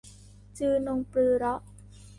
[0.57, 1.61] จือนงปรือเราะ